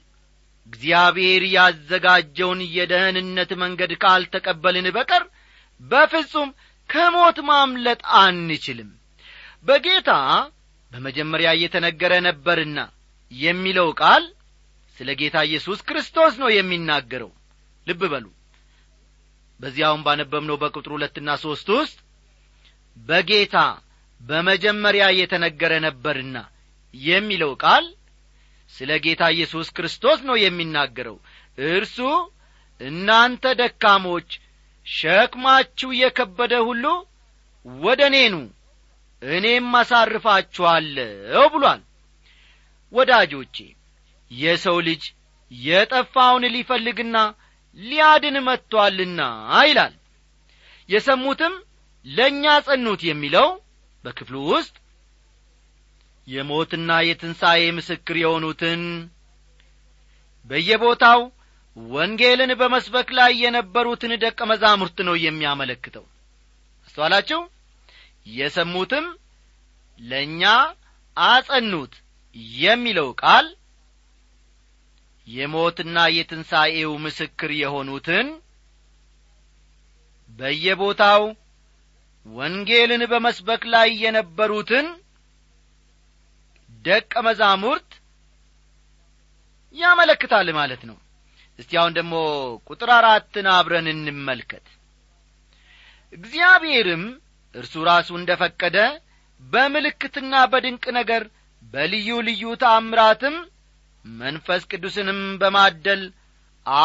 እግዚአብሔር 0.66 1.42
ያዘጋጀውን 1.54 2.60
የደህንነት 2.76 3.50
መንገድ 3.62 3.92
ካልተቀበልን 4.02 4.86
በቀር 4.96 5.24
በፍጹም 5.80 6.50
ከሞት 6.90 7.38
ማምለጥ 7.48 8.00
አንችልም 8.20 8.90
በጌታ 9.64 10.10
በመጀመሪያ 10.92 11.48
እየተነገረ 11.56 12.12
ነበርና 12.26 12.78
የሚለው 13.32 13.88
ቃል 14.00 14.24
ስለ 14.96 15.10
ጌታ 15.20 15.36
ኢየሱስ 15.48 15.78
ክርስቶስ 15.88 16.34
ነው 16.42 16.50
የሚናገረው። 16.56 17.30
ልብ 17.86 18.02
በሉ። 18.12 18.26
በዚያውም 19.60 20.04
ባነበብነው 20.06 20.56
በቁጥር 20.62 20.92
ሁለትና 20.96 21.30
ሦስት 21.44 21.68
ውስጥ 21.76 21.96
በጌታ 22.96 23.56
በመጀመሪያ 24.20 25.04
የተነገረ 25.20 25.72
ነበርና 25.86 26.36
የሚለው 26.94 27.52
ቃል 27.62 27.86
ስለ 28.74 28.90
ጌታ 29.04 29.22
ኢየሱስ 29.34 29.68
ክርስቶስ 29.76 30.18
ነው 30.28 30.36
የሚናገረው። 30.42 31.16
እርሱ 31.70 31.98
እናንተ 32.80 33.44
ደካሞች 33.60 34.30
ሸክማችሁ 34.86 35.90
የከበደ 36.00 36.54
ሁሉ 36.68 36.84
ወደ 37.66 38.00
እኔኑ 38.10 38.34
እኔም 39.30 39.68
አሳርፋችኋለሁ 39.78 41.42
ብሏል። 41.54 41.82
ወዳጆቼ 42.92 43.56
የሰው 44.30 44.76
ልጅ 44.88 45.02
የጠፋውን 45.50 46.44
ሊፈልግና 46.54 47.16
ሊያድን 47.78 48.36
መጥቶአልና 48.46 49.20
ይላል። 49.68 49.94
የሰሙትም 50.88 51.54
ለእኛ 52.06 52.44
ጸኑት 52.66 53.02
የሚለው 53.08 53.48
በክፍሉ 54.04 54.36
ውስጥ 54.50 54.74
የሞትና 56.26 56.90
የትንሣኤ 57.06 57.62
ምስክር 57.78 58.16
የሆኑትን 58.20 58.82
በየቦታው 60.50 61.20
ወንጌልን 61.76 62.50
በመስበክ 62.60 63.08
ላይ 63.18 63.32
የነበሩትን 63.42 64.12
ደቀ 64.24 64.40
መዛሙርት 64.50 64.98
ነው 65.08 65.16
የሚያመለክተው። 65.24 66.04
አስተዋላችሁ 66.88 67.40
የሰሙትም 68.26 69.06
ለእኛ 70.00 70.42
አጸኑት 71.16 71.94
የሚለው 72.58 73.08
ቃል 73.22 73.46
የሞትና 75.28 75.98
የትንሣኤው 76.14 76.92
ምስክር 77.04 77.50
የሆኑትን 77.60 78.26
በየቦታው 80.38 81.22
ወንጌልን 82.26 83.02
በመስበክ 83.10 83.62
ላይ 83.74 83.88
የነበሩትን 84.02 84.86
ደቀ 86.84 87.12
መዛሙርት 87.26 87.90
ያመለክታል 89.76 90.48
ማለት 90.58 90.82
ነው። 90.88 90.96
እስቲ 91.58 91.70
አሁን 91.80 91.92
ደግሞ 91.98 92.14
ቁጥር 92.68 92.90
አራትን 92.96 93.46
አብረን 93.52 93.88
እንመልከት። 93.92 94.66
እግዚአብሔርም 96.12 97.04
እርሱ 97.54 97.74
ራሱ 97.88 98.08
እንደ 98.18 98.30
ፈቀደ 98.40 98.78
በምልክትና 99.42 100.34
በድንቅ 100.52 100.84
ነገር 100.98 101.22
በልዩ 101.62 102.08
ልዩ 102.26 102.44
ታምራትም 102.62 103.36
መንፈስ 104.04 104.62
ቅዱስንም 104.70 105.20
በማደል 105.40 106.02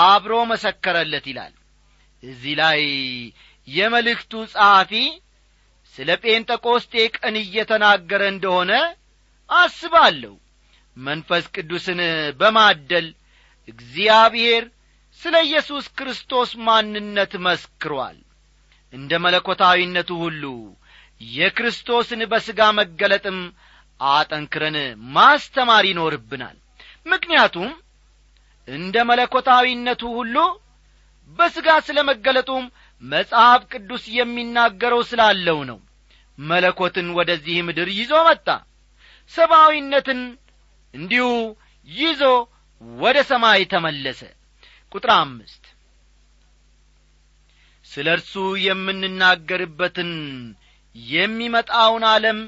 አብሮ 0.02 0.34
መሰከረለት 0.52 1.26
ይላል። 1.32 1.54
እዚህ 2.24 2.54
ላይ 2.62 2.80
የመልእክቱ 3.68 4.34
ጸሐፊ 4.54 4.92
ስለ 5.96 6.10
ጴንጠቆስቴ 6.24 6.94
ቀን 7.16 7.36
እየተናገረ 7.42 8.22
እንደሆነ 8.34 8.72
አስባለሁ። 9.50 10.34
መንፈስ 10.98 11.46
ቅዱስን 11.56 12.00
በማደል 12.40 13.08
እግዚአብሔር 13.68 14.64
ስለ 15.22 15.36
ኢየሱስ 15.48 15.86
ክርስቶስ 15.98 16.50
ማንነት 16.68 17.34
መስክሯል 17.46 18.18
እንደ 18.94 19.12
መለኮታዊነቱ 19.24 20.10
ሁሉ 20.24 20.44
የክርስቶስን 21.32 22.22
በሥጋ 22.32 22.62
መገለጥም 22.78 23.40
አጠንክረን 24.00 24.78
ማስተማር 25.16 25.86
ይኖርብናል። 25.90 26.58
ምክንያቱም 27.06 27.70
እንደ 28.68 28.96
መለኮታዊነቱ 29.10 30.02
ሁሉ 30.18 30.36
በሥጋ 31.40 31.70
ስለ 31.88 32.00
መገለጡም 32.10 32.66
መጽሐፍ 33.04 33.62
ቅዱስ 33.72 34.04
የሚናገረው 34.16 35.02
ስላለው 35.10 35.60
ነው። 35.70 35.80
መለኮትን 36.38 37.08
ወደዚህ 37.18 37.58
ምድር 37.68 37.90
ይዞ 37.98 38.14
መጣ። 38.28 38.48
ሰብአዊነትን 39.32 40.22
እንዲሁ 40.94 41.26
ይዞ 41.90 42.22
ወደ 43.00 43.18
ሰማይ 43.30 43.62
ተመለሰ። 43.74 44.22
ቁጥር 44.92 45.12
አምስት 45.18 45.64
ስለ 47.92 48.08
እርሱ 48.16 48.34
የምንናገርበትን 48.66 50.12
የሚመጣውን 50.96 52.04
ዓለም 52.10 52.40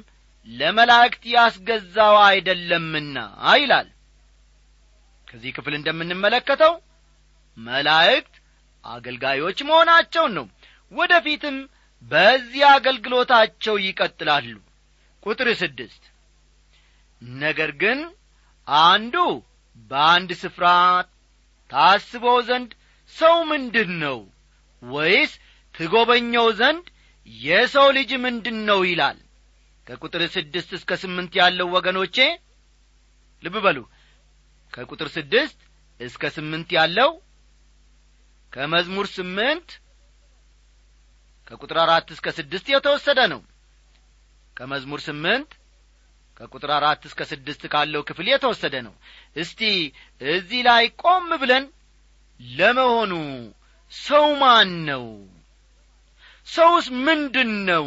ለመላእክት 0.47 1.23
ያስገዛው 1.33 2.15
አይደለምና 2.27 3.17
ይላል። 3.55 3.89
ከዚህ 5.27 5.51
ክፍል 5.57 5.73
እንደምንመለከተው 5.77 6.73
መላእክት 7.57 8.33
አገልጋዮች 8.83 9.59
መሆናቸውን 9.69 10.33
ነው። 10.37 10.45
ወደ 10.91 11.13
ፊትም 11.25 11.57
በዚህ 12.03 12.63
አገልግሎታቸው 12.71 13.75
ይቀጥላሉ። 13.85 14.55
ቁጥር 15.23 15.47
ስድስት 15.61 16.03
ነገር 17.41 17.71
ግን 17.81 17.99
አንዱ 18.87 19.15
በአንድ 19.91 20.31
ስፍራ 20.41 20.67
ታስበው 21.69 22.37
ዘንድ 22.47 22.71
ሰው 23.15 23.35
ምንድን 23.51 23.91
ነው 24.03 24.17
ወይስ 24.83 25.31
ትጐበኘው 25.75 26.47
ዘንድ 26.59 26.85
የሰው 27.27 27.87
ልጅ 27.97 28.11
ምንድን 28.23 28.57
ነው 28.69 28.79
ይላል? 28.89 29.17
ከቁጥር 29.87 30.21
ስድስት 30.35 30.69
እስከ 30.77 30.91
ስምንት 31.03 31.33
ያለው 31.39 31.67
ወገኖቼ 31.75 32.17
ልብ 33.43 33.55
በሉ። 33.65 33.77
ከቁጥር 34.73 35.07
ስድስት 35.15 35.59
እስከ 35.99 36.23
ስምንት 36.35 36.69
ያለው 36.77 37.09
ከመዝሙር 38.53 39.07
ስምንት 39.15 39.69
ከቁጥር 41.47 41.77
አራት 41.83 42.07
እስከ 42.15 42.27
ስድስት 42.37 42.67
የተወሰደ 42.73 43.19
ነው። 43.33 43.41
ከመዝሙር 44.57 45.01
ስምንት 45.07 45.49
ከቁጥር 46.37 46.71
አራት 46.71 47.01
እስከ 47.09 47.21
ስድስት 47.31 47.63
ካለው 47.73 48.01
ክፍል 48.09 48.27
የተወሰደ 48.31 48.75
ነው። 48.87 48.93
እስቲ 49.35 49.61
እዚህ 50.21 50.61
ላይ 50.69 50.85
ቆም 51.03 51.27
ብለን 51.41 51.65
ለመሆኑ 52.39 53.11
ሰው 53.93 54.27
ማን 54.41 54.71
ነው 54.85 55.05
ሰውስ 56.47 56.85
ምንድን 57.05 57.51
ነው 57.65 57.85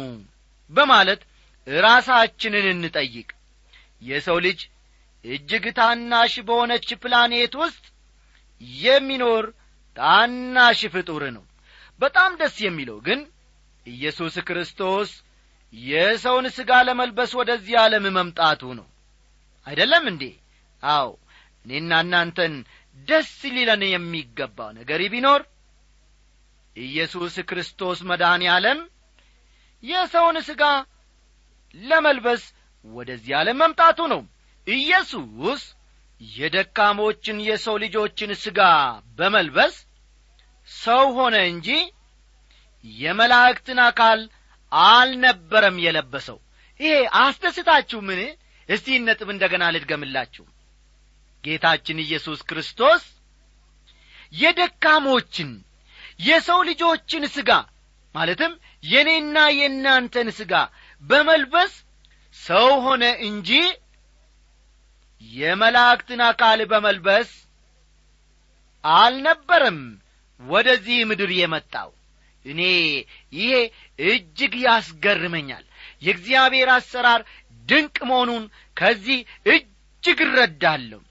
በማለት 0.71 1.21
ራሳችንን 1.67 2.65
እንጠይቅ። 2.71 3.27
የሰው 4.01 4.37
ልጅ 4.45 4.59
እጅግ 5.25 5.65
ታናሽ 5.77 6.33
በሆነች 6.47 6.87
ፕላኔት 7.03 7.53
ውስጥ 7.61 7.83
የሚኖር 8.81 9.45
ታናሽ 9.97 10.79
ፍጡር 10.95 11.23
ነው። 11.35 11.43
በጣም 11.99 12.31
ደስ 12.39 12.55
የሚለው 12.65 12.97
ግን 13.07 13.19
ኢየሱስ 13.85 14.35
ክርስቶስ 14.47 15.09
የሰውን 15.73 16.45
ሥጋ 16.57 16.71
ለመልበስ 16.87 17.31
ወደዚህ 17.39 17.75
ዓለም 17.83 18.05
መምጣቱ 18.17 18.61
ነው። 18.79 18.87
አይደለም 19.67 20.03
እንዴ? 20.11 20.23
አዎ 20.83 21.07
እኔና 21.65 21.91
እናንተን 22.03 22.53
ደስ 23.07 23.31
ሊለን 23.55 23.83
የሚገባው 23.87 24.69
ነገር 24.77 25.01
ቢኖር 25.13 25.41
ኢየሱስ 26.75 27.35
ክርስቶስ 27.49 27.99
መድኃኔ 28.09 28.43
ዓለም 28.53 28.79
የሰውን 29.83 30.37
ሥጋ 30.47 30.63
ለመልበስ 31.75 32.43
ወደዚህ 32.85 33.33
ዓለም 33.39 33.59
መምጣቱ 33.63 33.99
ነው። 34.13 34.21
ኢየሱስ 34.67 35.61
የደካሞችን 36.21 37.37
የሰው 37.47 37.75
ልጆችን 37.83 38.31
ሥጋ 38.43 38.59
በመልበስ 39.17 39.75
ሰው 40.69 41.05
ሆነ 41.17 41.35
እንጂ 41.51 41.69
የመላእክትን 42.85 43.79
አካል 43.85 44.19
አልነበረም 44.71 45.77
የለበሰው። 45.83 46.37
ይሄ 46.79 46.93
አስደስታችሁ 47.19 47.99
ምን? 48.01 48.19
እስቲ 48.69 48.95
ነጥብ 48.99 49.29
እንደ 49.33 49.43
ገና 49.51 49.63
ልድገምላችሁ። 49.73 50.45
ጌታችን 51.43 52.03
ኢየሱስ 52.05 52.39
ክርስቶስ 52.49 53.03
የደካሞችን 54.33 55.49
የሰው 56.19 56.59
ልጆችን 56.69 57.23
ሥጋ 57.35 57.51
ማለትም 58.15 58.51
የእኔና 58.83 59.37
የእናንተን 59.55 60.29
ሥጋ 60.37 60.53
በመልበስ 61.03 61.73
ሰው 62.37 62.69
ሆነ 62.85 63.03
እንጂ 63.27 63.49
የመላእክትን 65.21 66.21
አካል 66.27 66.59
በመልበስ 66.71 67.29
አልነበረም 68.83 69.79
ወደዚህ 70.39 70.97
ምድር 71.09 71.31
የመጣው። 71.35 71.89
እኔ 72.45 72.61
ይሄ 73.33 73.51
እጅግ 74.05 74.53
ያስገርመኛል። 74.65 75.63
የእግዚአብሔር 76.01 76.69
አሰራር 76.75 77.21
ድንቅ 77.67 77.97
መሆኑን 78.09 78.43
ከዚህ 78.77 79.19
እጅግ 79.47 80.19
እረዳለሁ። 80.25 81.01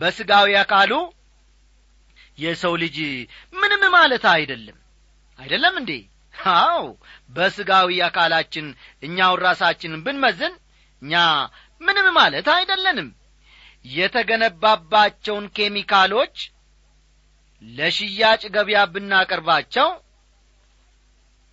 በሥጋዊ 0.00 0.50
አካሉ 0.60 0.92
የሰው 2.38 2.74
ልጅ 2.82 2.96
ማለት 3.92 4.24
አይደለም። 4.32 4.78
አይደለም 5.38 5.74
እንዴ? 5.80 5.92
አው 6.54 6.84
በሥጋዊ 7.30 7.98
አካላችን 8.06 8.66
እኛውን 9.02 9.42
ራሳችንን 9.42 10.04
ብንመዝን 10.06 10.54
እኛ 11.02 11.14
ምንም 11.80 12.06
ማለት 12.18 12.46
አይደለንም። 12.54 13.08
የተገነባባቸውን 13.92 15.46
ኬሚካሎች 15.56 16.36
ለሽያጭ 17.62 18.42
ገበያ 18.54 18.80
ብናቀርባቸው 18.92 19.88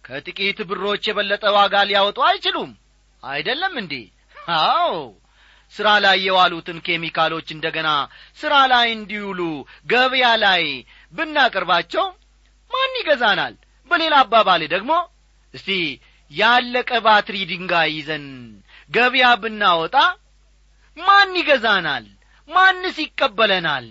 ከጥቂት 0.04 0.60
ብሮች 0.70 1.04
የበለጠ 1.08 1.46
ዋጋ 1.58 1.76
ሊያወጡ 1.90 2.20
አይችሉም። 2.28 2.72
አይደለም 3.24 3.74
እንዴ? 3.82 3.94
አዎ 4.60 4.94
ሥራ 5.74 5.88
ላይ 6.04 6.18
የዋሉትን 6.26 6.78
ኬሚካሎች 6.86 7.48
እንደ 7.56 7.66
ገና 7.76 7.90
ሥራ 8.40 8.54
ላይ 8.72 8.88
እንዲውሉ 8.94 9.42
ገበያ 9.86 10.28
ላይ 10.44 10.64
ብናቀርባቸው 11.14 12.06
ማን 12.72 12.94
ይገዛናል? 13.00 13.54
በሌላ 13.92 14.16
አባባል 14.24 14.62
ደግሞ 14.74 14.92
እስቲ 15.54 15.70
ያለቀ 16.32 16.90
ባትሪ 17.06 17.36
ድንጋይ 17.52 17.90
ይዘን 17.98 18.26
ገበያ 18.92 19.28
ብናወጣ 19.42 19.96
ማን 20.98 21.32
ይገዛናል? 21.40 22.06
ማንስ 22.50 22.98
ይቀበለናል? 23.04 23.88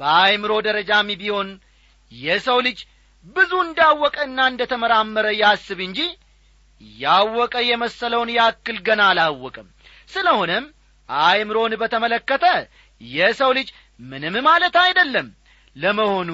በአይምሮ 0.00 0.52
ደረጃም 0.66 1.08
ቢሆን 1.20 1.48
የሰው 2.12 2.58
ልጅ 2.66 2.78
ብዙ 3.36 3.52
እንዳወቀና 3.66 4.38
እንደ 4.50 4.62
ተመራመረ 4.70 5.26
ያስብ 5.42 5.78
እንጂ 5.86 6.00
ያወቀ 6.98 7.54
የመሰለውን 7.68 8.30
ያክል 8.36 8.78
ገና 8.86 9.02
አላወቀም። 9.10 9.68
ስለሆነም 10.12 10.64
አእምሮን 11.08 11.72
በተመለከተ 11.80 12.44
የሰው 13.00 13.50
ልጅ 13.58 13.68
ምንም 14.00 14.36
ማለት 14.48 14.76
አይደለም። 14.82 15.28
ለመሆኑ 15.76 16.30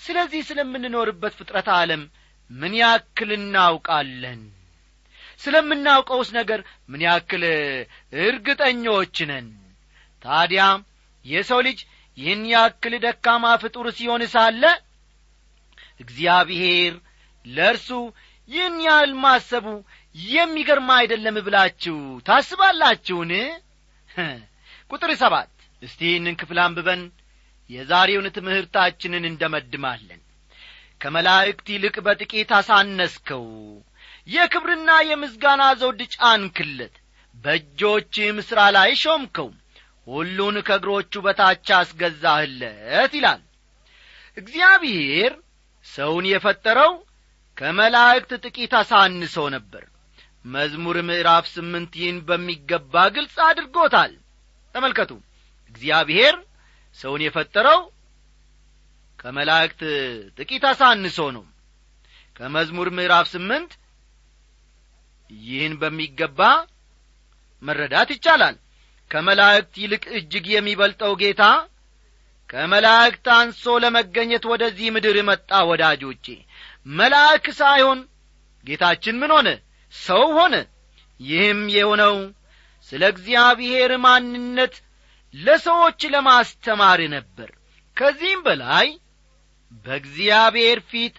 ስለዚህ 0.00 0.40
ስለምንኖርበት 0.48 1.34
ፍጥረት 1.38 1.68
ዓለም 1.76 2.02
ምን 2.50 2.72
ያክል 2.80 3.30
እናውቃለን? 3.38 4.40
ስለምናውቀውስ 5.40 6.28
ነገር 6.38 6.60
ምን 6.88 7.00
ያክል 7.06 7.42
እርግጠኞች 8.22 9.16
ነን? 9.30 9.46
ታዲያ 10.24 10.62
የሰው 11.24 11.60
ልጅ 11.66 11.78
ይህን 12.18 12.42
ያክል 12.54 12.94
ደካማ 13.04 13.44
ፍጡር 13.62 13.86
ሲሆን 13.98 14.22
ሳለ 14.34 14.62
እግዚአብሔር 16.00 16.94
ለእርሱ 17.44 17.88
ይህን 18.50 18.76
ያህል 18.86 19.12
ማሰቡ 19.24 19.66
የሚገርም 20.14 20.88
አይደለም 20.96 21.36
ብላችሁ 21.46 21.96
ታስባላችሁን? 22.28 23.32
ቁጥር 24.90 25.10
ሰባት። 25.22 25.50
እስቲ 25.82 26.00
ይህንን 26.08 26.36
ክፍል 26.40 26.58
አንብበን 26.64 27.02
የዛሬውን 27.70 28.26
ትምህርታችንን 28.36 29.24
እንደመድማለን። 29.30 30.20
ከመላእክት 31.00 31.66
ይልቅ 31.72 31.96
በጥቂት 32.06 32.50
አሳነስከው። 32.58 33.46
የክብርና 34.28 34.90
የምስጋና 35.08 35.62
ዘውድ 35.80 36.00
ጫንክለት 36.14 36.94
በእጆችም 37.34 38.36
ሥራ 38.48 38.60
ላይ 38.76 38.90
ሾምከው። 39.02 39.50
ሁሉን 40.06 40.56
ከእግሮቹ 40.66 41.12
በታች 41.24 41.68
አስገዛህለት 41.78 43.12
ይላል። 43.18 43.42
እግዚአብሔር 44.36 45.32
ሰውን 45.86 46.24
የፈጠረው 46.30 46.92
ከመላእክት 47.56 48.32
ጥቂት 48.44 48.72
አሳንሶ 48.80 49.44
ነበር። 49.54 49.84
መዝሙር 50.44 50.96
ምዕራፍ 51.08 51.46
ስምንት 51.54 51.92
ይህን 52.00 52.18
በሚገባ 52.26 52.94
ግልጽ 53.14 53.36
አድርጎታል። 53.46 54.12
ተመልከቱ። 54.74 55.12
እግዚአብሔር 55.74 56.34
ሰውን 56.98 57.22
የፈጠረው 57.24 57.80
ከመላእክት 59.18 59.80
ጥቂት 60.38 60.64
አሳንሶ 60.70 61.18
ነው። 61.36 61.44
ከመዝሙር 62.36 62.88
ምዕራፍ 62.96 63.26
ስምንት 63.32 63.70
ይህን 65.30 65.74
በሚገባ 65.80 66.40
መረዳት 67.62 68.08
ይቻላል። 68.14 68.56
ከመላእክት 69.10 69.74
ይልቅ 69.82 70.04
እጅግ 70.18 70.46
የሚበልጠው 70.52 71.12
ጌታ 71.22 71.42
ከመላእክት 72.50 73.26
አንሶ 73.36 73.64
ለመገኘት 73.82 74.44
ወደዚህ 74.50 74.88
ምድር 74.94 75.16
መጣ 75.28 75.50
ወዳጆቼ። 75.70 76.26
መልአክ 76.92 77.46
ሳይሆን 77.58 78.00
ጌታችን 78.66 79.16
ምን 79.20 79.30
ሆነ? 79.36 79.48
ሰው 79.94 80.24
ሆነ። 80.36 80.54
ይህም 81.20 81.60
የሆነው 81.74 82.16
ስለ 82.88 83.02
እግዚአብሔር 83.12 83.92
ማንነት 84.04 84.74
ለሰዎች 85.36 86.00
ለማስተማር 86.12 87.00
ነበር። 87.14 87.50
ከዚህም 87.96 88.40
በላይ 88.46 88.88
በእግዚአብሔር 89.84 90.78
ፊት 90.90 91.16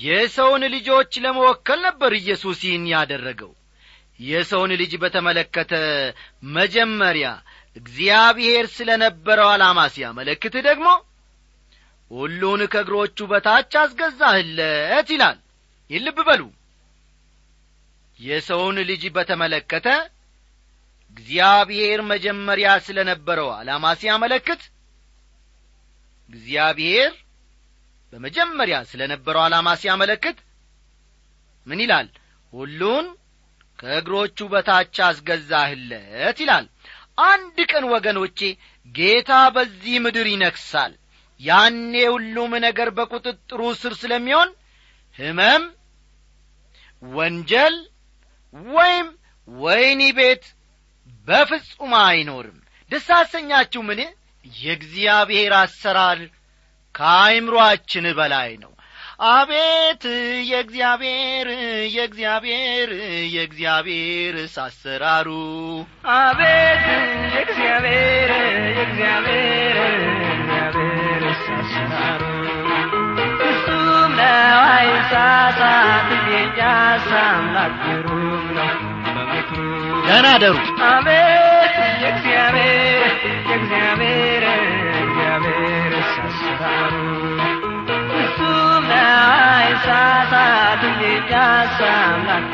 የሰውን 0.00 0.62
ልጆች 0.74 1.12
ለመወከል 1.24 1.80
ነበር 1.88 2.12
ኢየሱስ 2.18 2.58
ይህን 2.66 2.84
ያደረገው። 2.92 3.52
የሰውን 4.20 4.72
ልጅ 4.80 4.92
በተመለከተ 5.02 5.72
መጀመሪያ 6.54 7.28
እግዚአብሔር 7.76 8.66
ስለ 8.76 8.90
ነበረው 9.02 9.48
ዓላማ 9.52 9.80
ሲያመለክት 9.94 10.54
ደግሞ 10.68 10.86
ሁሉን 12.10 12.60
ከእግሮቹ 12.72 13.18
በታች 13.30 13.72
አስገዛህለት 13.80 15.08
ይላል። 15.14 15.38
ይህ 15.90 16.00
ልብ 16.06 16.18
በሉ። 16.28 16.42
የሰውን 18.18 18.76
ልጅ 18.90 19.02
በተመለከተ 19.16 19.88
እግዚአብሔር 21.16 22.00
መጀመሪያ 22.10 22.68
ስለ 22.86 22.98
ነበረው 23.10 23.48
ዓላማ 23.56 23.84
ሲያመለክት 24.00 24.62
እግዚአብሔር 26.30 27.12
በመጀመሪያ 28.12 28.76
ስለ 28.90 29.02
ነበረው 29.12 29.42
ዓላማ 29.44 29.68
ሲያመለክት 29.80 30.36
ምን 31.66 31.80
ይላል? 31.84 32.08
ሁሉን 32.52 33.06
ከእግሮቹ 33.78 34.38
በታች 34.52 34.96
አስገዛህለት 35.06 36.36
ይላል። 36.42 36.66
አንድ 37.24 37.56
ቀን 37.70 37.84
ወገኖቼ 37.94 38.38
ጌታ 38.94 39.32
በዚህ 39.54 39.96
ምድር 40.04 40.26
ይነግሳል 40.32 40.92
ያኔ 41.40 41.94
ሁሉም 42.14 42.52
ነገር 42.66 42.88
በቁጥጥሩ 42.98 43.60
ስር 43.80 43.94
ስለሚሆን 44.02 44.50
ሕመም 45.18 45.64
ወንጀል 47.02 47.74
ወይም 48.70 49.08
ወይኒ 49.48 50.02
ቤት 50.18 50.44
በፍጹም 51.28 51.92
አይኖርም። 52.02 52.58
ደስ 52.90 53.08
አሰኛችሁ 53.16 53.82
ምን 53.82 54.00
የእግዚአብሔር 54.46 55.52
አሰራር 55.58 56.20
ከአይምሮአችን 56.94 58.06
በላይ 58.18 58.50
ነው። 58.56 58.72
አቤት 59.30 60.04
የእግዚአብሔር 60.48 61.48
የእግዚአብሔር 61.94 62.90
የእግዚአብሔር 63.34 64.34
አሰራሩ! 64.60 65.28
አቤት 66.16 66.84
የእግዚአብሔር 67.34 68.30
የእግዚአብሔር 68.70 69.76
የእግዚአብሔር 70.20 71.24
አሰራሩ! 71.32 72.22
ፍጹም 73.40 74.12
ነው 74.20 74.60
አይሳሳት 74.70 76.10
በምክሩ 77.08 78.15
ደህና 80.16 80.28
ደሩ። 80.42 80.56
አቤት 80.86 81.72
የእግዚአብሔር 82.02 83.10
የእግዚአብሔር 83.48 84.44
የእግዚአብሔር 84.88 85.92
ፍጹም 88.10 88.84
ነው 88.90 89.26
አይሳሳት 89.50 90.82
የእኛስ 91.02 91.78
አምላክ 91.90 92.46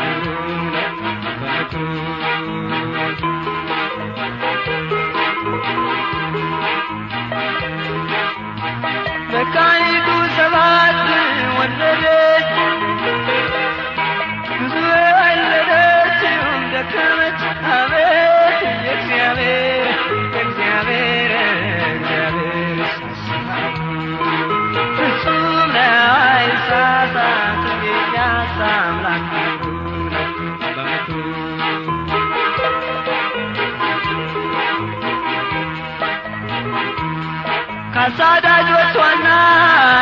ካሳዳጆቿና 38.05 39.27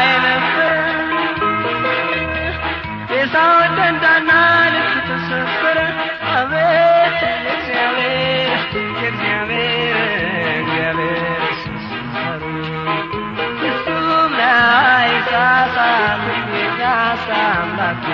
የነበር 0.04 0.76
የሳውን 3.12 3.72
ደንዳና 3.78 4.30
ልብ 4.74 4.94
ተሰበረ። 5.08 5.78
አቤት 6.32 7.18
የእግዚአብሔር 7.24 8.62
የእግዚአብሔር 8.94 9.98
እግዚአብሔር 10.54 11.28
አሰራሩ 11.48 12.42
ፍጹም 13.60 14.08
ነው 14.32 14.56
አይሳሳት 14.94 16.24
የእኛስ 16.54 17.26
አምላክ 17.42 18.06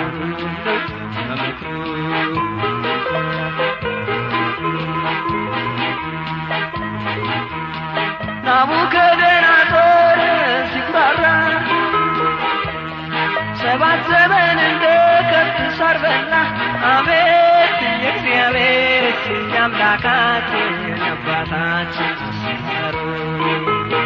የአምላካችን 19.69 20.75
የአባታችን 20.91 22.11
አሰራሩ 22.25 22.97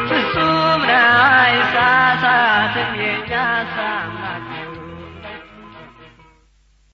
ፍጹም 0.10 0.86
አይሳሳት 0.94 2.71